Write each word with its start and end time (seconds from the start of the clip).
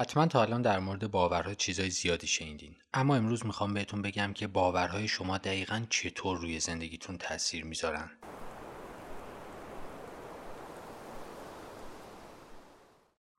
حتما 0.00 0.26
تا 0.26 0.42
الان 0.42 0.62
در 0.62 0.78
مورد 0.78 1.10
باورها 1.10 1.54
چیزای 1.54 1.90
زیادی 1.90 2.26
شنیدین. 2.26 2.76
اما 2.94 3.16
امروز 3.16 3.46
می‌خوام 3.46 3.74
بهتون 3.74 4.02
بگم 4.02 4.32
که 4.32 4.46
باورهای 4.46 5.08
شما 5.08 5.38
دقیقا 5.38 5.86
چطور 5.90 6.38
روی 6.38 6.60
زندگیتون 6.60 7.18
تاثیر 7.18 7.64
می‌ذارن. 7.64 8.10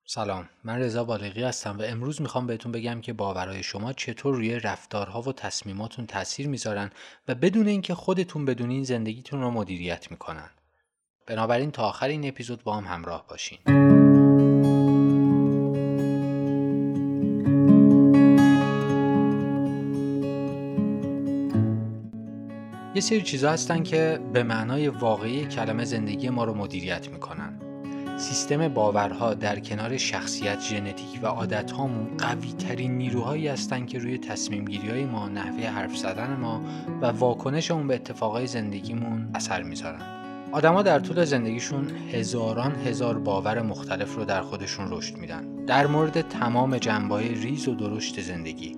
سلام 0.06 0.50
من 0.64 0.80
رضا 0.80 1.04
بالغی 1.04 1.44
هستم 1.44 1.78
و 1.78 1.82
امروز 1.82 2.22
می‌خوام 2.22 2.48
بهتون 2.48 2.72
بگم 2.72 3.02
که 3.02 3.14
باورهای 3.14 3.64
شما 3.64 3.94
چطور 3.94 4.36
روی 4.36 4.60
رفتارها 4.60 5.22
و 5.22 5.34
تصمیماتون 5.34 6.06
تاثیر 6.06 6.48
می‌ذارن 6.48 6.90
و 7.28 7.36
بدون 7.36 7.68
اینکه 7.68 7.96
خودتون 7.96 8.46
بدونین 8.46 8.84
زندگیتون 8.84 9.42
رو 9.42 9.52
مدیریت 9.52 10.12
می‌کنن. 10.12 10.50
بنابراین 11.28 11.72
تا 11.72 11.84
آخر 11.84 12.08
این 12.08 12.28
اپیزود 12.28 12.64
با 12.64 12.78
هم 12.78 12.84
همراه 12.84 13.28
باشین. 13.28 13.99
یه 23.00 23.04
سری 23.04 23.22
چیزا 23.22 23.52
هستن 23.52 23.84
که 23.84 24.20
به 24.34 24.44
معنای 24.44 24.88
واقعی 24.88 25.46
کلمه 25.46 25.86
زندگی 25.86 26.30
ما 26.30 26.44
رو 26.44 26.54
مدیریت 26.54 27.10
می‌کنن. 27.10 27.54
سیستم 28.18 28.68
باورها 28.68 29.34
در 29.34 29.60
کنار 29.60 29.98
شخصیت 29.98 30.62
ژنتیک 30.62 31.20
و 31.24 31.28
عادت 31.28 31.72
هامون 31.72 32.18
قوی 32.18 32.52
ترین 32.52 32.98
نیروهایی 32.98 33.48
هستند 33.48 33.88
که 33.88 34.00
روی 34.00 34.18
تصمیم 34.18 34.66
گیری 34.66 34.90
های 34.90 35.06
ما 35.06 35.30
نحوه 35.30 35.68
حرف 35.68 35.98
زدن 35.98 36.36
ما 36.36 36.62
و 37.02 37.06
واکنشمون 37.06 37.88
به 37.88 37.96
اتفاقای 37.96 38.48
زندگیمون 38.48 39.30
اثر 39.36 39.64
می‌ذارن. 39.64 40.02
آدما 40.52 40.82
در 40.82 41.00
طول 41.00 41.26
زندگیشون 41.26 41.88
هزاران 42.12 42.76
هزار 42.76 43.20
باور 43.20 43.62
مختلف 43.62 44.16
رو 44.16 44.26
در 44.26 44.42
خودشون 44.42 44.88
رشد 44.90 45.18
میدن. 45.18 45.66
در 45.66 45.88
مورد 45.88 46.22
تمام 46.22 46.78
جنبه 46.78 47.18
ریز 47.18 47.68
و 47.68 47.76
درشت 47.76 48.22
زندگی 48.22 48.76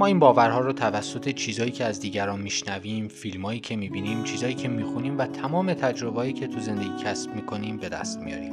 ما 0.00 0.06
این 0.06 0.18
باورها 0.18 0.60
رو 0.60 0.72
توسط 0.72 1.28
چیزایی 1.28 1.70
که 1.70 1.84
از 1.84 2.00
دیگران 2.00 2.40
میشنویم، 2.40 3.08
فیلمایی 3.08 3.60
که 3.60 3.76
می‌بینیم، 3.76 4.24
چیزایی 4.24 4.54
که 4.54 4.68
می‌خونیم 4.68 5.18
و 5.18 5.26
تمام 5.26 5.74
تجربهایی 5.74 6.32
که 6.32 6.46
تو 6.46 6.60
زندگی 6.60 7.04
کسب 7.04 7.34
می‌کنیم 7.34 7.76
به 7.76 7.88
دست 7.88 8.20
میاریم. 8.20 8.52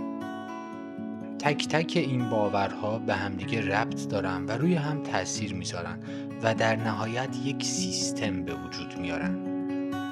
تک 1.40 1.68
تک 1.68 1.98
این 1.98 2.30
باورها 2.30 3.00
به 3.00 3.14
همدیگه 3.14 3.68
ربط 3.68 4.08
دارن 4.08 4.46
و 4.46 4.52
روی 4.52 4.76
هم 4.76 5.04
تاثیر 5.04 5.54
می‌ذارن 5.54 6.00
و 6.44 6.54
در 6.54 6.76
نهایت 6.76 7.30
یک 7.46 7.64
سیستم 7.64 8.44
به 8.44 8.54
وجود 8.54 9.00
میارن. 9.00 9.38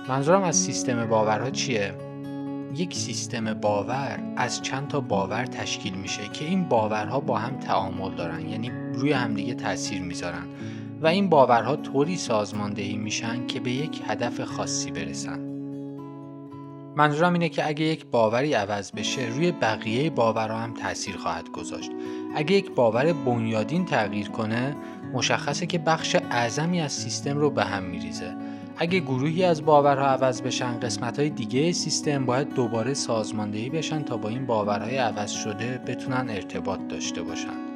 منظورم 0.09 0.44
از 0.44 0.55
سیستم 0.55 1.05
باورها 1.05 1.49
چیه؟ 1.49 1.94
یک 2.75 2.94
سیستم 2.95 3.53
باور 3.53 4.20
از 4.38 4.61
چند 4.61 4.88
تا 4.88 4.99
باور 4.99 5.45
تشکیل 5.45 5.94
میشه 5.94 6.27
که 6.33 6.45
این 6.45 6.70
باورها 6.70 7.20
با 7.20 7.38
هم 7.38 7.59
تعامل 7.59 8.16
دارن 8.16 8.49
یعنی 8.49 8.72
روی 8.94 9.11
همدیگه 9.11 9.53
تاثیر 9.53 10.02
می‌ذارن 10.02 10.44
و 11.06 11.08
این 11.08 11.30
باورها 11.30 11.75
طوری 11.75 12.17
سازماندهی 12.17 12.98
میشن 12.98 13.48
که 13.48 13.59
به 13.59 13.72
یک 13.72 14.02
هدف 14.08 14.42
خاصی 14.42 14.92
برسن. 14.92 15.39
منظورم 16.95 17.34
اینه 17.34 17.50
که 17.50 17.67
اگه 17.67 17.86
یک 17.86 18.06
باوری 18.06 18.53
عوض 18.53 18.92
بشه 18.92 19.28
روی 19.28 19.52
بقیه 19.52 20.09
باورها 20.09 20.58
هم 20.58 20.73
تاثیر 20.73 21.17
خواهد 21.17 21.52
گذاشت. 21.52 21.92
اگه 22.36 22.56
یک 22.56 22.72
باور 22.72 23.14
بنیادین 23.14 23.86
تغییر 23.86 24.30
کنه 24.30 24.76
مشخصه 25.14 25.66
که 25.66 25.78
بخش 25.78 26.16
اعظمی 26.16 26.81
از 26.81 26.94
سیستم 26.94 27.38
رو 27.38 27.50
به 27.50 27.64
هم 27.64 27.83
میریزه. 27.83 28.36
اگه 28.78 29.00
گروهی 29.00 29.44
از 29.44 29.66
باورها 29.66 30.06
عوض 30.06 30.42
بشن 30.42 30.80
قسمت 30.80 31.20
های 31.20 31.30
دیگه 31.30 31.72
سیستم 31.72 32.26
باید 32.26 32.53
دوباره 32.53 32.94
سازماندهی 32.94 33.70
بشن 33.70 34.03
تا 34.03 34.17
با 34.17 34.30
این 34.30 34.45
باورهای 34.45 34.98
عوض 34.98 35.31
شده 35.31 35.81
بتونن 35.88 36.30
ارتباط 36.30 36.80
داشته 36.89 37.22
باشن. 37.23 37.75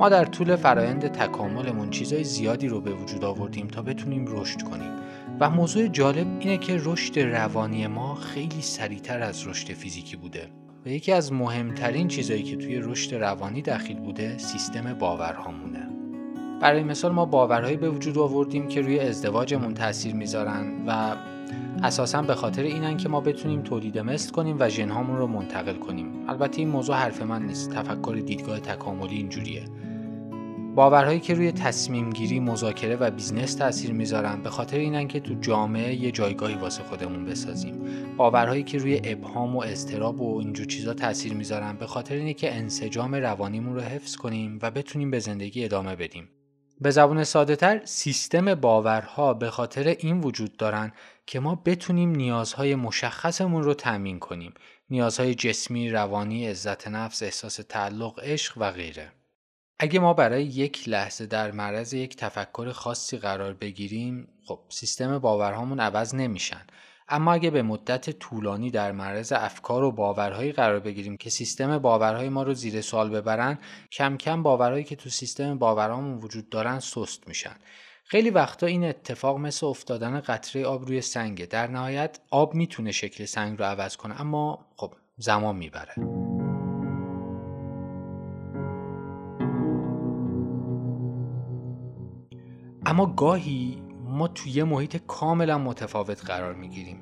ما 0.00 0.08
در 0.08 0.24
طول 0.24 0.56
فرایند 0.56 1.08
تکاملمون 1.08 1.90
چیزای 1.90 2.24
زیادی 2.24 2.68
رو 2.68 2.80
به 2.80 2.90
وجود 2.90 3.24
آوردیم 3.24 3.66
تا 3.68 3.82
بتونیم 3.82 4.24
رشد 4.28 4.62
کنیم. 4.62 4.90
و 5.40 5.50
موضوع 5.50 5.86
جالب 5.86 6.26
اینه 6.40 6.58
که 6.58 6.80
رشد 6.84 7.18
روانی 7.18 7.86
ما 7.86 8.14
خیلی 8.14 8.62
سریعتر 8.62 9.22
از 9.22 9.46
رشد 9.46 9.72
فیزیکی 9.72 10.16
بوده. 10.16 10.48
و 10.86 10.88
یکی 10.88 11.12
از 11.12 11.32
مهمترین 11.32 12.08
چیزایی 12.08 12.42
که 12.42 12.56
توی 12.56 12.78
رشد 12.78 13.14
روانی 13.14 13.62
دخیل 13.62 13.96
بوده 13.96 14.38
سیستم 14.38 14.94
باورهامونه. 14.94 15.88
برای 16.60 16.82
مثال 16.82 17.12
ما 17.12 17.24
باورهایی 17.24 17.76
به 17.76 17.90
وجود 17.90 18.18
آوردیم 18.18 18.68
که 18.68 18.80
روی 18.80 18.98
ازدواجمون 18.98 19.74
تاثیر 19.74 20.14
می‌ذارن 20.14 20.86
و 20.86 21.16
اساسا 21.82 22.22
به 22.22 22.34
خاطر 22.34 22.62
اینن 22.62 22.96
که 22.96 23.08
ما 23.08 23.20
بتونیم 23.20 23.62
تولید 23.62 23.98
مثل 23.98 24.32
کنیم 24.32 24.56
و 24.58 24.68
ژنهامون 24.68 25.16
رو 25.16 25.26
منتقل 25.26 25.74
کنیم. 25.74 26.06
البته 26.28 26.58
این 26.58 26.68
موضوع 26.68 26.96
حرف 26.96 27.22
من 27.22 27.42
نیست. 27.42 27.70
تفکر 27.70 28.22
دیدگاه 28.26 28.60
تکاملی 28.60 29.16
اینجوریه. 29.16 29.64
باورهایی 30.74 31.20
که 31.20 31.34
روی 31.34 31.52
تصمیم 31.52 32.10
گیری، 32.10 32.40
مذاکره 32.40 32.96
و 32.96 33.10
بیزنس 33.10 33.54
تاثیر 33.54 33.92
می‌ذارن 33.92 34.42
به 34.42 34.50
خاطر 34.50 34.78
اینن 34.78 35.08
که 35.08 35.20
تو 35.20 35.34
جامعه 35.34 35.94
یه 35.94 36.10
جایگاهی 36.10 36.54
واسه 36.54 36.82
خودمون 36.82 37.24
بسازیم. 37.24 37.80
باورهایی 38.16 38.62
که 38.62 38.78
روی 38.78 39.00
ابهام 39.04 39.56
و 39.56 39.60
اضطراب 39.60 40.20
و 40.20 40.38
اینجور 40.38 40.66
چیزا 40.66 40.94
تاثیر 40.94 41.34
می‌ذارن 41.34 41.76
به 41.76 41.86
خاطر 41.86 42.14
اینه 42.14 42.34
که 42.34 42.54
انسجام 42.54 43.14
روانیمون 43.14 43.74
رو 43.74 43.80
حفظ 43.80 44.16
کنیم 44.16 44.58
و 44.62 44.70
بتونیم 44.70 45.10
به 45.10 45.18
زندگی 45.18 45.64
ادامه 45.64 45.96
بدیم. 45.96 46.28
به 46.80 46.90
زبون 46.90 47.24
ساده 47.24 47.56
تر 47.56 47.80
سیستم 47.84 48.54
باورها 48.54 49.34
به 49.34 49.50
خاطر 49.50 49.96
این 49.98 50.20
وجود 50.20 50.56
دارن 50.56 50.92
که 51.26 51.40
ما 51.40 51.62
بتونیم 51.64 52.10
نیازهای 52.10 52.74
مشخصمون 52.74 53.62
رو 53.62 53.74
تأمین 53.74 54.18
کنیم. 54.18 54.54
نیازهای 54.90 55.34
جسمی، 55.34 55.90
روانی، 55.90 56.46
عزت 56.46 56.88
نفس، 56.88 57.22
احساس 57.22 57.60
تعلق، 57.68 58.20
عشق 58.22 58.58
و 58.58 58.70
غیره. 58.70 59.12
اگه 59.82 60.00
ما 60.00 60.14
برای 60.14 60.44
یک 60.44 60.88
لحظه 60.88 61.26
در 61.26 61.50
معرض 61.50 61.94
یک 61.94 62.16
تفکر 62.16 62.72
خاصی 62.72 63.18
قرار 63.18 63.54
بگیریم 63.54 64.28
خب 64.44 64.58
سیستم 64.68 65.18
باورهامون 65.18 65.80
عوض 65.80 66.14
نمیشن. 66.14 66.62
اما 67.08 67.32
اگه 67.32 67.50
به 67.50 67.62
مدت 67.62 68.10
طولانی 68.10 68.70
در 68.70 68.92
معرض 68.92 69.32
افکار 69.32 69.84
و 69.84 69.92
باورهایی 69.92 70.52
قرار 70.52 70.80
بگیریم 70.80 71.16
که 71.16 71.30
سیستم 71.30 71.78
باورهای 71.78 72.28
ما 72.28 72.42
رو 72.42 72.54
زیر 72.54 72.80
سوال 72.80 73.10
ببرن 73.10 73.58
کم 73.92 74.16
کم 74.16 74.42
باورهایی 74.42 74.84
که 74.84 74.96
تو 74.96 75.10
سیستم 75.10 75.58
باورهامون 75.58 76.18
وجود 76.18 76.48
دارن 76.48 76.80
سست 76.80 77.28
میشن. 77.28 77.56
خیلی 78.04 78.30
وقتا 78.30 78.66
این 78.66 78.84
اتفاق 78.84 79.38
مثل 79.38 79.66
افتادن 79.66 80.20
قطره 80.20 80.64
آب 80.64 80.86
روی 80.86 81.00
سنگه. 81.00 81.46
در 81.46 81.66
نهایت 81.66 82.18
آب 82.30 82.54
می‌تونه 82.54 82.92
شکل 82.92 83.24
سنگ 83.24 83.58
رو 83.58 83.64
عوض 83.64 83.96
کنه 83.96 84.20
اما 84.20 84.66
خب 84.76 84.94
زمان 85.16 85.56
می‌بره. 85.56 85.94
اما 92.90 93.06
گاهی 93.06 93.82
ما 94.04 94.28
توی 94.28 94.52
یه 94.52 94.64
محیط 94.64 94.96
کاملا 95.06 95.58
متفاوت 95.58 96.24
قرار 96.24 96.54
می‌گیریم. 96.54 96.96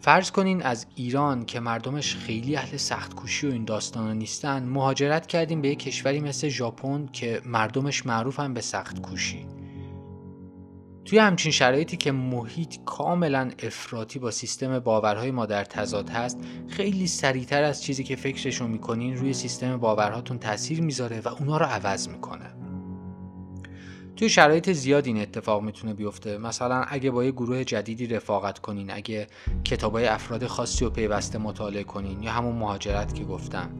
فرض 0.00 0.30
کنین 0.30 0.62
از 0.62 0.86
ایران 0.94 1.44
که 1.44 1.60
مردمش 1.60 2.16
خیلی 2.16 2.56
اهل 2.56 2.76
سخت 2.76 3.14
کوشی 3.14 3.46
و 3.46 3.52
این 3.52 3.64
داستانا 3.64 4.12
نیستن 4.12 4.62
مهاجرت 4.62 5.26
کردیم 5.26 5.60
به 5.60 5.68
یه 5.68 5.74
کشوری 5.74 6.20
مثل 6.20 6.48
ژاپن 6.48 7.06
که 7.06 7.40
مردمش 7.44 8.06
معروفن 8.06 8.54
به 8.54 8.60
سخت 8.60 9.00
کوشی 9.00 9.46
توی 11.04 11.18
همچین 11.18 11.52
شرایطی 11.52 11.96
که 11.96 12.12
محیط 12.12 12.76
کاملا 12.84 13.50
افراطی 13.62 14.18
با 14.18 14.30
سیستم 14.30 14.78
باورهای 14.78 15.30
ما 15.30 15.46
در 15.46 15.64
تضاد 15.64 16.10
هست 16.10 16.38
خیلی 16.68 17.06
سریعتر 17.06 17.62
از 17.62 17.82
چیزی 17.82 18.04
که 18.04 18.16
فکرشو 18.16 18.66
می‌کنین 18.66 19.16
روی 19.16 19.32
سیستم 19.32 19.76
باورهاتون 19.76 20.38
تاثیر 20.38 20.80
می‌ذاره 20.80 21.20
و 21.20 21.28
اونا 21.28 21.56
رو 21.56 21.66
عوض 21.66 22.08
می‌کنه. 22.08 22.65
توی 24.16 24.28
شرایط 24.28 24.72
زیاد 24.72 25.06
این 25.06 25.20
اتفاق 25.20 25.62
می‌تونه 25.62 25.94
بیفته. 25.94 26.38
مثلا 26.38 26.84
اگه 26.88 27.10
با 27.10 27.24
یه 27.24 27.30
گروه 27.30 27.64
جدیدی 27.64 28.06
رفاقت 28.06 28.58
کنین 28.58 28.90
اگه 28.90 29.26
کتابای 29.64 30.06
افراد 30.06 30.46
خاصی 30.46 30.84
و 30.84 30.90
پیوسته 30.90 31.38
مطالعه 31.38 31.84
کنین 31.84 32.22
یا 32.22 32.32
همون 32.32 32.56
مهاجرت 32.56 33.14
که 33.14 33.24
گفتم. 33.24 33.70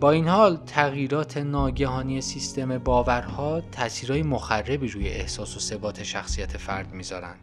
با 0.00 0.10
این 0.10 0.28
حال 0.28 0.56
تغییرات 0.66 1.36
ناگهانی 1.36 2.20
سیستم 2.20 2.78
باورها 2.78 3.60
تاثیرهای 3.60 4.22
مخربی 4.22 4.88
روی 4.88 5.08
احساس 5.08 5.56
و 5.56 5.60
ثبات 5.60 6.02
شخصیت 6.02 6.56
فرد 6.56 6.94
می‌ذارن. 6.94 7.34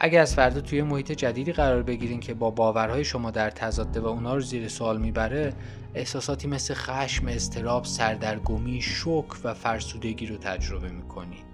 اگر 0.00 0.20
از 0.20 0.34
فردا 0.34 0.60
توی 0.60 0.82
محیط 0.82 1.12
جدیدی 1.12 1.52
قرار 1.52 1.82
بگیرین 1.82 2.20
که 2.20 2.34
با 2.34 2.50
باورهای 2.50 3.04
شما 3.04 3.30
در 3.30 3.50
تضاده 3.50 4.00
و 4.00 4.06
اونا 4.06 4.34
رو 4.34 4.40
زیر 4.40 4.68
سوال 4.68 4.98
می‌بره 5.00 5.52
احساساتی 5.94 6.48
مثل 6.48 6.74
خشم، 6.74 7.28
استراب، 7.28 7.84
سردرگمی، 7.84 8.82
شک 8.82 9.44
و 9.44 9.54
فرسودگی 9.54 10.26
رو 10.26 10.36
تجربه 10.36 10.90
می‌کنین. 10.90 11.44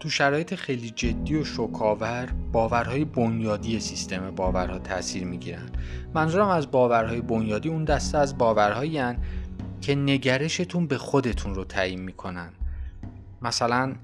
تو 0.00 0.10
شرایط 0.10 0.54
خیلی 0.54 0.90
جدی 0.90 1.36
و 1.36 1.44
شکاور 1.44 2.28
باورهای 2.52 3.04
بنیادی 3.04 3.80
سیستم 3.80 4.30
باورها 4.30 4.78
تاثیر 4.78 5.24
می‌گیرن. 5.24 5.68
منظورم 6.14 6.48
از 6.48 6.70
باورهای 6.70 7.20
بنیادی 7.20 7.68
اون 7.68 7.84
دسته 7.84 8.18
از 8.18 8.38
باورهایی 8.38 9.02
که 9.80 9.94
نگرشتون 9.94 10.86
به 10.86 10.98
خودتون 10.98 11.54
رو 11.54 11.64
تعیین 11.64 12.00
می‌کنن. 12.00 12.50
مثلا 13.42 13.94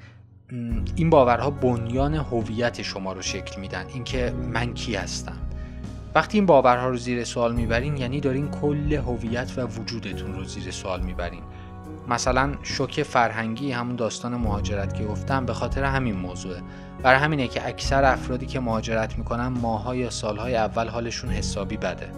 این 0.97 1.11
باورها 1.11 1.51
بنیان 1.51 2.15
هویت 2.15 2.83
شما 2.83 3.13
رو 3.13 3.23
شکل 3.23 3.61
میدن 3.61 3.87
اینکه 3.95 4.35
من 4.53 4.75
کی 4.75 4.95
هستم. 4.95 5.37
وقتی 6.15 6.39
این 6.39 6.47
باورها 6.47 6.89
رو 6.89 6.97
زیر 6.97 7.25
سوال 7.25 7.55
می‌برین 7.55 7.97
یعنی 7.97 8.21
دارین 8.21 8.49
کل 8.49 8.93
هویت 8.93 9.53
و 9.57 9.67
وجودتون 9.67 10.35
رو 10.35 10.45
زیر 10.45 10.71
سوال 10.71 11.01
می‌برین. 11.01 11.43
مثلا 12.09 12.55
شوک 12.63 13.03
فرهنگی 13.03 13.73
همون 13.73 13.97
داستان 13.97 14.35
مهاجرت 14.35 14.95
که 14.95 15.05
گفتم 15.05 15.47
به 15.47 15.55
خاطر 15.55 15.85
همین 15.85 16.17
موضوعه. 16.17 16.63
برای 17.03 17.19
همینه 17.19 17.49
که 17.49 17.69
اکثر 17.69 18.05
افرادی 18.05 18.47
که 18.47 18.61
مهاجرت 18.61 19.19
می‌کنن 19.19 19.47
ماها 19.47 19.97
یا 19.97 20.11
سالهای 20.11 20.57
اول 20.57 20.89
حالشون 20.89 21.31
حسابی 21.31 21.77
بده. 21.77 22.09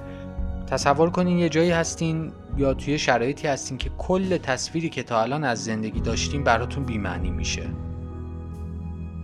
تصور 0.66 1.10
کنین 1.10 1.38
یه 1.38 1.48
جایی 1.48 1.70
هستین 1.70 2.32
یا 2.56 2.75
توی 2.75 2.98
شرایطی 2.98 3.48
هستین 3.48 3.78
که 3.78 3.90
کل 3.98 4.38
تصویری 4.38 4.88
که 4.88 5.02
تا 5.02 5.22
الان 5.22 5.44
از 5.44 5.64
زندگی 5.64 6.00
داشتیم 6.00 6.44
براتون 6.44 6.84
بیمعنی 6.84 7.30
میشه. 7.30 7.62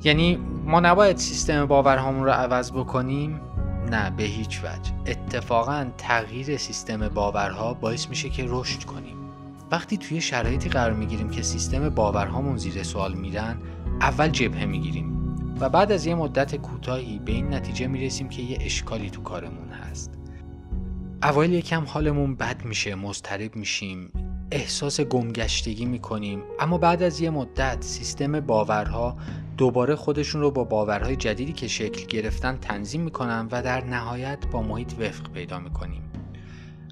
یعنی 0.04 0.38
ما 0.66 0.80
نباید 0.80 1.16
سیستم 1.16 1.66
باورهامون 1.66 2.24
رو 2.24 2.30
عوض 2.30 2.72
بکنیم؟ 2.72 3.40
نه 3.90 4.10
به 4.10 4.22
هیچ 4.22 4.60
وجه. 4.60 4.92
اتفاقا 5.06 5.86
تغییر 5.98 6.56
سیستم 6.56 7.08
باورها 7.08 7.74
باعث 7.74 8.08
میشه 8.08 8.28
که 8.28 8.44
رشد 8.48 8.84
کنیم. 8.84 9.16
وقتی 9.70 9.96
توی 9.96 10.20
شرایطی 10.20 10.68
قرار 10.68 10.92
می‌گیریم 10.92 11.30
که 11.30 11.42
سیستم 11.42 11.88
باورهامون 11.88 12.56
زیر 12.56 12.82
سوال 12.82 13.14
میرن 13.14 13.56
اول 14.00 14.28
جبهه 14.28 14.64
می‌گیریم 14.64 15.36
و 15.60 15.68
بعد 15.68 15.92
از 15.92 16.06
یه 16.06 16.14
مدت 16.14 16.56
کوتاهی 16.56 17.18
به 17.18 17.32
این 17.32 17.54
نتیجه 17.54 17.86
می‌رسیم 17.86 18.28
که 18.28 18.42
یه 18.42 18.58
اشکالی 18.60 19.10
تو 19.10 19.22
کارمون 19.22 19.68
هست. 19.68 20.10
اوایل 21.22 21.52
یکم 21.52 21.84
حالمون 21.84 22.34
بد 22.34 22.64
میشه 22.64 22.94
مضطرب 22.94 23.56
میشیم 23.56 24.10
احساس 24.50 25.00
گمگشتگی 25.00 25.84
می‌کنیم 25.84 26.42
اما 26.60 26.78
بعد 26.78 27.02
از 27.02 27.20
یه 27.20 27.30
مدت 27.30 27.84
سیستم 27.84 28.40
باورها 28.40 29.16
دوباره 29.56 29.94
خودشون 29.94 30.40
رو 30.40 30.50
با 30.50 30.64
باورهای 30.64 31.16
جدیدی 31.16 31.52
که 31.52 31.68
شکل 31.68 32.06
گرفتن 32.06 32.56
تنظیم 32.56 33.00
می‌کنن 33.00 33.48
و 33.50 33.62
در 33.62 33.84
نهایت 33.84 34.46
با 34.52 34.62
محیط 34.62 34.92
وفق 34.98 35.30
پیدا 35.30 35.58
می‌کنیم. 35.58 36.02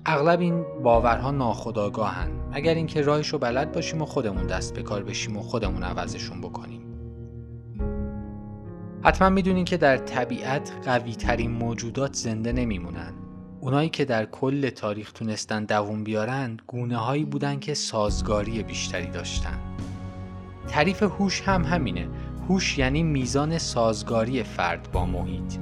اغلب 0.06 0.40
این 0.40 0.64
باورها 0.82 1.30
ناخودآگاهن. 1.30 2.30
اگر 2.52 2.74
اینکه 2.74 3.02
راهش 3.02 3.28
رو 3.28 3.38
بلد 3.38 3.72
باشیم 3.72 4.02
و 4.02 4.06
خودمون 4.06 4.46
دست 4.46 4.74
به 4.74 4.82
کار 4.82 5.02
بشیم 5.02 5.36
و 5.36 5.42
خودمون 5.42 5.82
عوضشون 5.82 6.40
بکنیم. 6.40 6.82
حتما 9.04 9.28
می‌دونین 9.28 9.64
که 9.64 9.76
در 9.76 9.96
طبیعت 9.96 10.72
قوی 10.84 11.14
ترین 11.14 11.50
موجودات 11.50 12.14
زنده 12.14 12.52
نمیمونن. 12.52 13.12
اونایی 13.60 13.88
که 13.88 14.04
در 14.04 14.24
کل 14.24 14.70
تاریخ 14.70 15.12
تونستن 15.12 15.64
دووم 15.64 16.04
بیارن 16.04 16.56
گونه 16.66 16.96
هایی 16.96 17.24
بودن 17.24 17.58
که 17.58 17.74
سازگاری 17.74 18.62
بیشتری 18.62 19.06
داشتن. 19.06 19.58
تعریف 20.68 21.02
هوش 21.02 21.42
هم 21.42 21.64
همینه. 21.64 22.08
هوش 22.52 22.78
یعنی 22.78 23.02
میزان 23.02 23.58
سازگاری 23.58 24.42
فرد 24.42 24.88
با 24.92 25.06
محیط. 25.06 25.54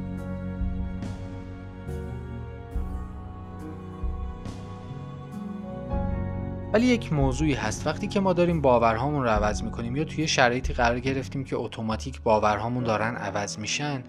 ولی 6.73 6.87
یک 6.87 7.13
موضوعی 7.13 7.55
هست. 7.55 7.87
وقتی 7.87 8.09
که 8.09 8.21
ما 8.21 8.33
داریم 8.33 8.61
باورهامون 8.61 9.23
رو 9.23 9.29
عوض 9.29 9.63
می‌کنیم 9.63 9.97
یا 9.97 10.05
توی 10.05 10.29
شرایطی 10.29 10.73
قرار 10.73 11.01
گرفتیم 11.01 11.45
که 11.45 11.57
اتوماتیک 11.57 12.23
باورهامون 12.23 12.85
دارن 12.85 13.17
عوض 13.17 13.59
میشن 13.59 14.05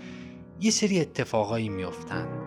یه 0.60 0.72
سری 0.72 1.02
اتفاقایی 1.02 1.70
میافتن. 1.70 2.41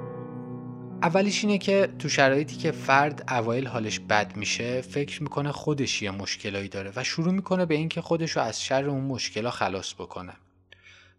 اولیش 1.04 1.44
اینه 1.44 1.58
که 1.58 1.88
تو 1.98 2.08
شرایطی 2.08 2.56
که 2.56 2.72
فرد 2.72 3.32
اوایل 3.32 3.66
حالش 3.66 4.00
بد 4.00 4.36
میشه 4.36 4.80
فکر 4.80 5.22
می‌کنه 5.22 5.52
خودش 5.52 6.02
یه 6.02 6.10
مشکلایی 6.10 6.68
داره 6.68 6.92
و 6.96 7.04
شروع 7.04 7.32
می‌کنه 7.32 7.66
به 7.66 7.74
اینکه 7.74 8.00
خودش 8.00 8.30
رو 8.30 8.42
از 8.42 8.62
شر 8.62 8.84
اون 8.88 9.04
مشکلا 9.04 9.50
خلاص 9.50 9.94
بکنه. 9.94 10.32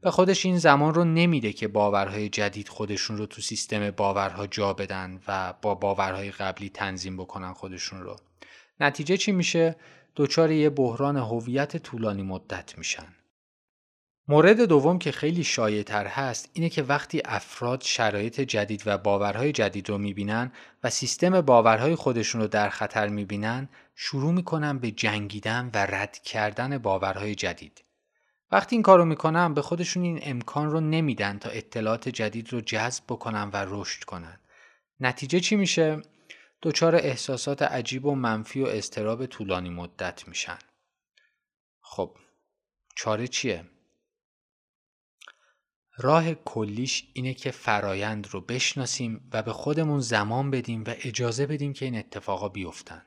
و 0.03 0.11
خودش 0.11 0.45
این 0.45 0.57
زمان 0.57 0.93
رو 0.93 1.03
نمیده 1.03 1.53
که 1.53 1.67
باورهای 1.67 2.29
جدید 2.29 2.69
خودشون 2.69 3.17
رو 3.17 3.25
تو 3.25 3.41
سیستم 3.41 3.91
باورها 3.91 4.47
جا 4.47 4.73
بدن 4.73 5.19
و 5.27 5.53
با 5.61 5.75
باورهای 5.75 6.31
قبلی 6.31 6.69
تنظیم 6.69 7.17
بکنن 7.17 7.53
خودشون 7.53 8.01
رو. 8.01 8.15
نتیجه 8.79 9.17
چی 9.17 9.31
میشه؟ 9.31 9.75
دچار 10.15 10.51
یه 10.51 10.69
بحران 10.69 11.17
هویت 11.17 11.77
طولانی 11.77 12.23
مدت 12.23 12.77
میشن. 12.77 13.14
مورد 14.27 14.61
دوم 14.61 14.99
که 14.99 15.11
خیلی 15.11 15.43
شایع 15.43 15.83
تر 15.83 16.07
هست 16.07 16.49
اینه 16.53 16.69
که 16.69 16.83
وقتی 16.83 17.21
افراد 17.25 17.81
شرایط 17.81 18.41
جدید 18.41 18.83
و 18.85 18.97
باورهای 18.97 19.51
جدید 19.51 19.89
رو 19.89 19.97
می‌بینن 19.97 20.51
و 20.83 20.89
سیستم 20.89 21.41
باورهای 21.41 21.95
خودشون 21.95 22.41
رو 22.41 22.47
در 22.47 22.69
خطر 22.69 23.07
می‌بینن 23.07 23.69
شروع 23.95 24.33
می‌کنن 24.33 24.79
به 24.79 24.91
جنگیدن 24.91 25.71
و 25.73 25.85
رد 25.85 26.17
کردن 26.17 26.77
باورهای 26.77 27.35
جدید. 27.35 27.83
وقتی 28.51 28.75
این 28.75 28.83
کارو 28.83 29.05
می‌کنن 29.05 29.53
به 29.53 29.61
خودشون 29.61 30.03
این 30.03 30.19
امکان 30.21 30.71
رو 30.71 30.79
نمیدن 30.79 31.39
تا 31.39 31.49
اطلاعات 31.49 32.09
جدید 32.09 32.53
رو 32.53 32.61
جذب 32.61 33.03
بکنن 33.09 33.49
و 33.53 33.65
رشد 33.67 34.03
کنن. 34.03 34.39
نتیجه 34.99 35.39
چی 35.39 35.55
میشه؟ 35.55 36.01
دچار 36.61 36.95
احساسات 36.95 37.61
عجیب 37.61 38.05
و 38.05 38.15
منفی 38.15 38.61
و 38.61 38.65
استراب 38.65 39.25
طولانی 39.25 39.69
مدت 39.69 40.27
میشن. 40.27 40.57
خب 41.81 42.17
چاره 42.95 43.27
چیه؟ 43.27 43.65
راه 45.97 46.33
کلیش 46.33 47.07
اینه 47.13 47.33
که 47.33 47.51
فرایند 47.51 48.27
رو 48.31 48.41
بشناسیم 48.41 49.29
و 49.33 49.43
به 49.43 49.53
خودمون 49.53 49.99
زمان 49.99 50.51
بدیم 50.51 50.83
و 50.87 50.93
اجازه 51.03 51.45
بدیم 51.45 51.73
که 51.73 51.85
این 51.85 51.97
اتفاقا 51.97 52.49
بیفتن. 52.49 53.01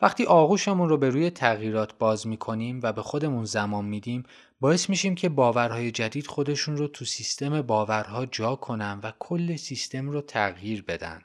وقتی 0.00 0.24
آغوشمون 0.24 0.88
رو 0.88 0.96
به 0.96 1.10
روی 1.10 1.30
تغییرات 1.30 1.98
باز 1.98 2.26
می‌کنیم 2.26 2.80
و 2.82 2.92
به 2.92 3.02
خودمون 3.02 3.44
زمان 3.44 3.84
میدیم 3.84 4.22
باعث 4.60 4.90
میشیم 4.90 5.14
که 5.14 5.28
باورهای 5.28 5.90
جدید 5.90 6.26
خودشون 6.26 6.76
رو 6.76 6.88
تو 6.88 7.04
سیستم 7.04 7.62
باورها 7.62 8.26
جا 8.26 8.56
کنن 8.56 9.00
و 9.02 9.12
کل 9.18 9.56
سیستم 9.56 10.10
رو 10.10 10.20
تغییر 10.20 10.82
بدن. 10.82 11.22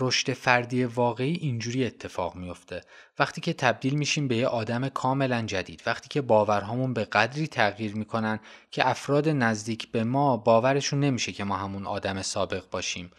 رشد 0.00 0.32
فردی 0.32 0.84
واقعی 0.84 1.34
اینجوری 1.34 1.86
اتفاق 1.86 2.36
میفته 2.36 2.80
وقتی 3.18 3.40
که 3.40 3.52
تبدیل 3.52 3.94
میشیم 3.94 4.28
به 4.28 4.36
یه 4.36 4.46
آدم 4.46 4.88
کاملا 4.88 5.42
جدید 5.42 5.82
وقتی 5.86 6.08
که 6.08 6.20
باورهامون 6.20 6.94
به 6.94 7.04
قدری 7.04 7.46
تغییر 7.46 7.94
می‌کنن 7.94 8.40
که 8.70 8.88
افراد 8.88 9.28
نزدیک 9.28 9.90
به 9.90 10.04
ما 10.04 10.36
باورشون 10.36 11.00
نمیشه 11.00 11.32
که 11.32 11.44
ما 11.44 11.56
همون 11.56 11.86
آدم 11.86 12.22
سابق 12.22 12.70
باشیم 12.70 13.10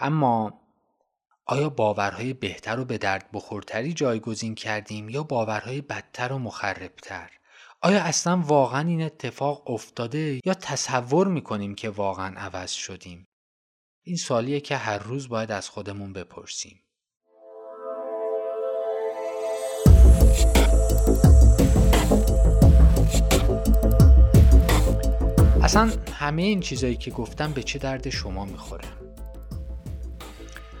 اما 0.00 0.60
آیا 1.46 1.68
باورهای 1.68 2.32
بهتر 2.32 2.80
و 2.80 2.84
به 2.84 2.98
درد 2.98 3.28
بخورتری 3.32 3.92
جایگزین 3.92 4.54
کردیم 4.54 5.08
یا 5.08 5.22
باورهای 5.22 5.80
بدتر 5.80 6.32
و 6.32 6.38
مخربتر؟ 6.38 7.30
آیا 7.80 8.02
اصلا 8.02 8.36
واقعا 8.36 8.88
این 8.88 9.02
اتفاق 9.02 9.70
افتاده 9.70 10.40
یا 10.44 10.54
تصور 10.54 11.28
می‌کنیم 11.28 11.74
که 11.74 11.90
واقعا 11.90 12.34
عوض 12.36 12.70
شدیم؟ 12.70 13.26
این 14.04 14.16
سوالیه 14.16 14.60
که 14.60 14.76
هر 14.76 14.98
روز 14.98 15.28
باید 15.28 15.52
از 15.52 15.68
خودمون 15.68 16.12
بپرسیم. 16.12 16.80
اصلا 25.62 25.90
همه 26.12 26.42
این 26.42 26.60
چیزایی 26.60 26.96
که 26.96 27.10
گفتم 27.10 27.52
به 27.52 27.62
چه 27.62 27.78
درد 27.78 28.10
شما 28.10 28.44
می‌خوره؟ 28.44 28.88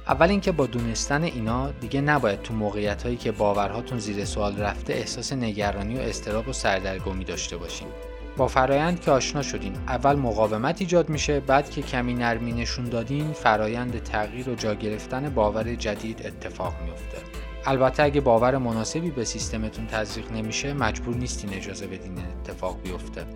اول 0.06 0.30
اینکه 0.30 0.52
با 0.52 0.66
دونستن 0.66 1.22
اینا 1.22 1.70
دیگه 1.70 2.00
نباید 2.00 2.42
تو 2.42 2.54
موقعیت 2.54 3.02
هایی 3.02 3.16
که 3.16 3.32
باورهاتون 3.32 3.98
زیر 3.98 4.24
سوال 4.24 4.56
رفته 4.56 4.92
احساس 4.92 5.32
نگرانی 5.32 5.96
و 5.96 6.00
استراب 6.00 6.48
و 6.48 6.52
سردرگمی 6.52 7.24
داشته 7.24 7.56
باشین. 7.56 7.88
با 8.36 8.48
فرایند 8.48 9.00
که 9.00 9.10
آشنا 9.10 9.42
شدین. 9.42 9.72
اول 9.88 10.16
مقاومت 10.16 10.80
ایجاد 10.80 11.08
میشه 11.08 11.40
بعد 11.40 11.70
که 11.70 11.82
کمی 11.82 12.14
نرمی 12.14 12.52
نشون 12.52 12.84
دادین 12.84 13.32
فرایند 13.32 14.02
تغییر 14.02 14.48
و 14.48 14.54
جا 14.54 14.74
گرفتن 14.74 15.28
باور 15.28 15.74
جدید 15.74 16.26
اتفاق 16.26 16.74
میفته. 16.84 17.18
البته 17.66 18.02
اگه 18.02 18.20
باور 18.20 18.58
مناسبی 18.58 19.10
به 19.10 19.24
سیستمتون 19.24 19.86
تزریق 19.86 20.32
نمیشه 20.32 20.72
مجبور 20.72 21.16
نیستین 21.16 21.54
اجازه 21.54 21.86
بدین 21.86 22.18
اتفاق 22.18 22.82
بیفته. 22.82 23.26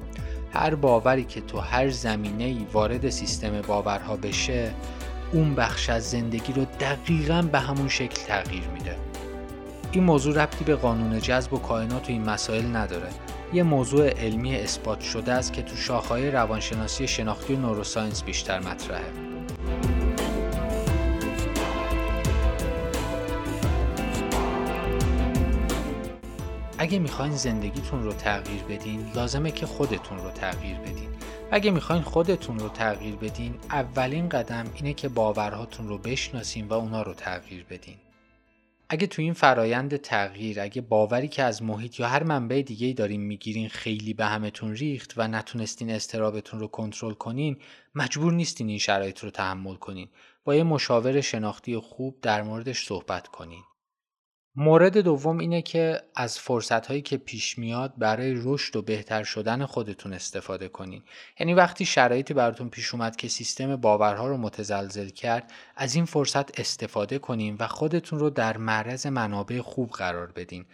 هر 0.53 0.75
باوری 0.75 1.25
که 1.25 1.41
تو 1.41 1.59
هر 1.59 1.89
زمینه 1.89 2.45
ای 2.45 2.67
وارد 2.73 3.11
سیستم 3.11 3.61
باورها 3.61 4.17
بشه 4.17 4.75
اون 5.33 5.55
بخش 5.55 5.91
از 5.91 6.11
زندگی 6.11 6.53
رو 6.53 6.65
دقیقا 6.81 7.43
به 7.43 7.59
همون 7.59 7.89
شکل 7.89 8.23
تغییر 8.27 8.69
میده. 8.69 8.97
این 9.97 10.05
موضوع 10.05 10.43
ربطی 10.43 10.65
به 10.65 10.77
قانون 10.77 11.21
جذب 11.21 11.53
و 11.53 11.59
کائنات 11.59 12.09
و 12.09 12.13
این 12.13 12.25
مسائل 12.25 12.77
نداره. 12.77 13.09
یه 13.53 13.63
موضوع 13.63 14.09
علمی 14.09 14.57
اثبات 14.57 15.01
شده 15.01 15.33
است 15.33 15.53
که 15.53 15.63
تو 15.63 15.77
شاخه‌های 15.77 16.31
روانشناسی 16.31 17.09
شناختی 17.09 17.55
و 17.55 17.59
نوروساینس 17.59 18.23
بیشتر 18.23 18.59
مطرحه. 18.59 19.13
اگه 26.79 26.99
می‌خواین 26.99 27.33
زندگیتون 27.33 28.03
رو 28.03 28.13
تغییر 28.13 28.63
بدین 28.63 29.07
لازمه 29.15 29.51
که 29.51 29.67
خودتون 29.67 30.19
رو 30.19 30.31
تغییر 30.31 30.79
بدین. 30.79 31.09
اگه 31.51 31.71
می‌خواین 31.71 32.03
خودتون 32.03 32.59
رو 32.59 32.69
تغییر 32.69 33.17
بدین 33.17 33.55
اولین 33.71 34.29
قدم 34.29 34.65
اینه 34.75 34.95
که 34.95 35.09
باورهاتون 35.09 35.89
رو 35.89 35.99
بشناسین 35.99 36.69
و 36.69 36.73
اونا 36.73 37.03
رو 37.03 37.15
تغییر 37.15 37.65
بدین. 37.71 37.97
اگه 38.89 39.07
تو 39.07 39.23
این 39.23 39.33
فرایند 39.33 39.97
تغییر 39.97 40.61
اگه 40.61 40.83
باوری 40.83 41.29
که 41.29 41.43
از 41.43 41.63
محیط 41.63 42.01
یا 42.01 42.09
هر 42.09 42.23
منبع 42.23 42.63
دیگه 42.63 42.93
دارین 42.93 43.21
می‌گیرین 43.21 43.69
خیلی 43.69 44.15
به 44.15 44.25
همتون 44.27 44.75
ریخت 44.75 45.15
و 45.17 45.29
نتونستین 45.29 45.91
استرابتون 45.91 46.61
رو 46.61 46.67
کنترل 46.67 47.15
کنین 47.15 47.57
مجبور 47.95 48.33
نیستین 48.33 48.69
این 48.69 48.79
شرایط 48.79 49.19
رو 49.19 49.31
تحمل 49.31 49.75
کنین. 49.75 50.09
با 50.45 50.55
یه 50.55 50.63
مشاور 50.63 51.21
شناختی 51.21 51.77
خوب 51.77 52.21
در 52.23 52.43
موردش 52.43 52.87
صحبت 52.87 53.29
کنین. 53.29 53.63
مورد 54.59 54.99
دوم 54.99 55.39
اینه 55.39 55.63
که 55.63 56.03
از 56.15 56.39
فرصت 56.39 56.87
هایی 56.87 57.03
که 57.03 57.17
پیش 57.17 57.59
میاد 57.59 57.95
برای 57.99 58.35
رشد 58.37 58.77
و 58.77 58.83
بهتر 58.83 59.23
شدن 59.23 59.67
خودتون 59.67 60.13
استفاده 60.13 60.69
کنین 60.69 61.03
یعنی 61.41 61.55
وقتی 61.55 61.85
شرایطی 61.85 62.35
براتون 62.35 62.69
پیش 62.69 62.95
اومد 62.95 63.17
که 63.17 63.29
سیستم 63.29 63.77
باورها 63.77 64.29
رو 64.29 64.37
متزلزل 64.37 65.09
کرد 65.09 65.53
از 65.77 65.95
این 65.95 66.05
فرصت 66.05 66.61
استفاده 66.61 67.19
کنین 67.19 67.57
و 67.61 67.67
خودتون 67.67 68.19
رو 68.19 68.31
در 68.31 68.57
معرض 68.57 69.07
منابع 69.07 69.61
خوب 69.61 69.91
قرار 69.91 70.33
بدین 70.33 70.67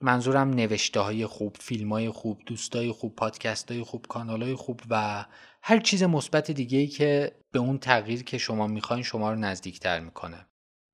منظورم 0.00 0.50
نوشته 0.50 1.00
های 1.00 1.26
خوب، 1.26 1.56
فیلم 1.60 1.92
های 1.92 2.10
خوب، 2.10 2.42
دوستای 2.46 2.92
خوب، 2.92 3.16
پادکست 3.16 3.72
های 3.72 3.82
خوب، 3.82 4.06
کانال 4.08 4.42
های 4.42 4.54
خوب 4.54 4.80
و 4.90 5.24
هر 5.62 5.78
چیز 5.78 6.02
مثبت 6.02 6.50
دیگه 6.50 6.78
ای 6.78 6.86
که 6.86 7.32
به 7.52 7.58
اون 7.58 7.78
تغییر 7.78 8.24
که 8.24 8.38
شما 8.38 8.66
می‌خواین 8.66 9.02
شما 9.02 9.32
رو 9.32 9.38
نزدیکتر 9.38 10.00
می‌کنه. 10.00 10.47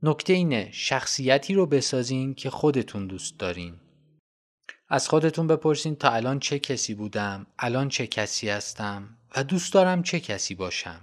نکته 0.06 0.32
اینه 0.32 0.68
شخصیتی 0.73 1.54
رو 1.54 1.66
بسازین 1.66 2.34
که 2.34 2.50
خودتون 2.50 3.06
دوست 3.06 3.38
دارین. 3.38 3.75
از 4.88 5.08
خودتون 5.08 5.46
بپرسین 5.46 5.96
تا 5.96 6.11
الان 6.11 6.38
چه 6.38 6.58
کسی 6.58 6.94
بودم، 6.94 7.46
الان 7.58 7.88
چه 7.88 8.06
کسی 8.06 8.49
هستم 8.49 9.18
و 9.37 9.44
دوست 9.44 9.73
دارم 9.73 10.02
چه 10.02 10.20
کسی 10.20 10.54
باشم. 10.54 11.00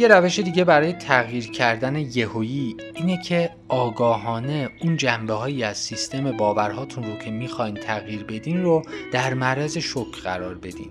یه 0.00 0.08
روش 0.08 0.38
دیگه 0.38 0.64
برای 0.64 0.92
تغییر 0.92 1.50
کردن 1.50 1.96
یهویی 1.96 2.76
اینه 3.00 3.22
که 3.22 3.50
آگاهانه 3.68 4.68
اون 4.82 4.96
جنبه 4.96 5.32
هایی 5.32 5.62
از 5.62 5.78
سیستم 5.78 6.36
باورهاتون 6.36 7.04
رو 7.04 7.16
که 7.16 7.30
می‌خواین 7.30 7.74
تغییر 7.74 8.24
بدین 8.24 8.62
رو 8.62 8.82
در 9.12 9.34
معرض 9.34 9.78
شک 9.78 10.22
قرار 10.24 10.54
بدین. 10.54 10.90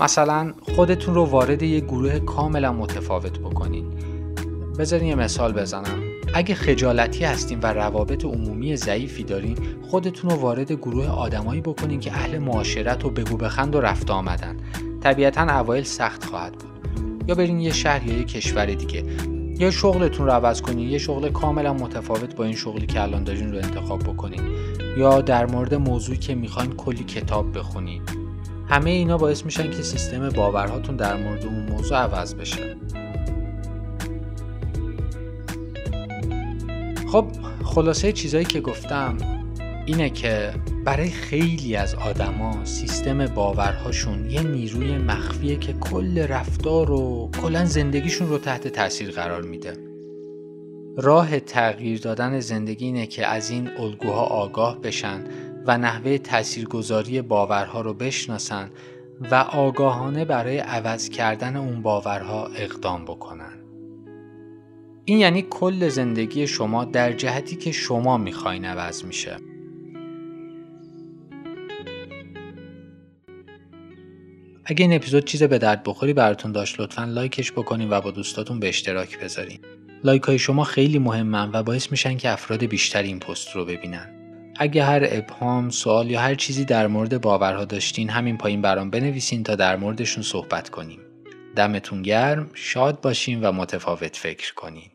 مثلا 0.00 0.52
خودتون 0.60 1.14
رو 1.14 1.24
وارد 1.24 1.62
یه 1.62 1.80
گروه 1.80 2.18
کاملا 2.18 2.72
متفاوت 2.72 3.38
بکنین. 3.38 3.84
بذارین 4.78 5.08
یه 5.08 5.14
مثال 5.14 5.52
بزنم. 5.52 6.02
اگه 6.34 6.54
خجالتی 6.54 7.24
هستین 7.24 7.60
و 7.60 7.66
روابط 7.66 8.24
عمومی 8.24 8.76
ضعیفی 8.76 9.24
دارین 9.24 9.58
خودتون 9.90 10.30
رو 10.30 10.36
وارد 10.36 10.72
گروه 10.72 11.06
آدمایی 11.06 11.60
بکنین 11.60 12.00
که 12.00 12.12
اهل 12.12 12.38
معاشرت 12.38 13.04
و 13.04 13.10
بگو 13.10 13.36
بخند 13.36 13.74
و 13.74 13.80
رفت 13.80 14.10
آمدن. 14.10 14.56
طبیعتا 15.02 15.42
اوایل 15.42 15.84
سخت 15.84 16.24
خواهد 16.24 16.52
بود. 16.52 16.68
یا 17.28 17.34
برین 17.34 17.60
یه 17.60 17.72
شهر 17.72 18.06
یا 18.06 18.18
یه 18.18 18.24
کشور 18.24 18.66
دیگه. 18.66 19.04
یا 19.58 19.70
شغلتون 19.70 20.26
رو 20.26 20.32
عوض 20.32 20.60
کنین 20.60 20.88
یه 20.88 20.98
شغل 20.98 21.28
کاملا 21.28 21.72
متفاوت 21.72 22.34
با 22.36 22.44
این 22.44 22.54
شغلی 22.54 22.86
که 22.86 23.02
الان 23.02 23.24
دارین 23.24 23.52
رو 23.52 23.58
انتخاب 23.58 24.00
بکنین. 24.00 24.40
یا 24.96 25.20
در 25.20 25.46
مورد 25.46 25.74
موضوعی 25.74 26.18
که 26.18 26.34
می‌خواین 26.34 26.72
کلی 26.72 27.04
کتاب 27.04 27.58
بخونین. 27.58 28.02
همه 28.68 28.90
اینا 28.90 29.18
باعث 29.18 29.44
میشن 29.44 29.70
که 29.70 29.82
سیستم 29.82 30.28
باورهاتون 30.28 30.96
در 30.96 31.16
مورد 31.16 31.44
اون 31.44 31.68
موضوع 31.72 31.98
عوض 31.98 32.34
بشه. 32.34 32.76
خب 37.12 37.26
خلاصه 37.64 38.12
چیزایی 38.12 38.44
که 38.44 38.60
گفتم 38.60 39.37
اینه 39.88 40.10
که 40.10 40.54
برای 40.84 41.10
خیلی 41.10 41.76
از 41.76 41.94
آدما 41.94 42.64
سیستم 42.64 43.26
باورهاشون 43.26 44.30
یه 44.30 44.42
نیروی 44.42 44.98
مخفیه 44.98 45.56
که 45.56 45.72
کل 45.72 46.18
رفتار 46.18 46.90
و 46.90 47.30
کلا 47.42 47.64
زندگیشون 47.64 48.28
رو 48.28 48.38
تحت 48.38 48.68
تاثیر 48.68 49.10
قرار 49.10 49.42
میده. 49.42 49.72
راه 50.96 51.40
تغییر 51.40 52.00
دادن 52.00 52.40
زندگی 52.40 52.84
اینه 52.84 53.06
که 53.06 53.26
از 53.26 53.50
این 53.50 53.70
الگوها 53.78 54.22
آگاه 54.22 54.80
بشن 54.80 55.24
و 55.66 55.78
نحوه 55.78 56.18
تاثیرگذاری 56.18 57.22
باورها 57.22 57.80
رو 57.80 57.94
بشناسن 57.94 58.70
و 59.30 59.34
آگاهانه 59.34 60.24
برای 60.24 60.58
عوض 60.58 61.08
کردن 61.08 61.56
اون 61.56 61.82
باورها 61.82 62.46
اقدام 62.46 63.04
بکنن. 63.04 63.58
این 65.04 65.18
یعنی 65.18 65.42
کل 65.50 65.88
زندگی 65.88 66.46
شما 66.46 66.84
در 66.84 67.12
جهتی 67.12 67.56
که 67.56 67.72
شما 67.72 68.18
می‌خواین 68.18 68.64
عوض 68.64 69.04
میشه. 69.04 69.36
اگه 74.70 74.84
این 74.84 74.94
اپیزود 74.94 75.24
چیز 75.24 75.42
به 75.42 75.58
درد 75.58 75.82
بخوری 75.82 76.12
براتون 76.12 76.52
داشت 76.52 76.80
لطفا 76.80 77.04
لایکش 77.04 77.52
بکنین 77.52 77.90
و 77.90 78.00
با 78.00 78.10
دوستاتون 78.10 78.60
به 78.60 78.68
اشتراک 78.68 79.20
بذارین 79.20 79.58
لایک 80.04 80.22
های 80.22 80.38
شما 80.38 80.64
خیلی 80.64 80.98
مهمن 80.98 81.50
و 81.52 81.62
باعث 81.62 81.90
میشن 81.90 82.16
که 82.16 82.30
افراد 82.30 82.64
بیشتری 82.64 83.08
این 83.08 83.18
پست 83.18 83.56
رو 83.56 83.64
ببینن 83.64 84.14
اگه 84.56 84.84
هر 84.84 85.06
ابهام، 85.10 85.70
سوال 85.70 86.10
یا 86.10 86.20
هر 86.20 86.34
چیزی 86.34 86.64
در 86.64 86.86
مورد 86.86 87.20
باورها 87.20 87.64
داشتین 87.64 88.10
همین 88.10 88.38
پایین 88.38 88.62
برام 88.62 88.90
بنویسین 88.90 89.42
تا 89.42 89.54
در 89.54 89.76
موردشون 89.76 90.22
صحبت 90.22 90.68
کنیم. 90.68 91.00
دمتون 91.56 92.02
گرم، 92.02 92.50
شاد 92.54 93.00
باشین 93.00 93.40
و 93.40 93.52
متفاوت 93.52 94.16
فکر 94.16 94.54
کنین. 94.54 94.90